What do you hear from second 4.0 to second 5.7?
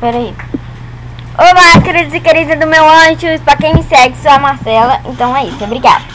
sou a Marcela. Então é isso.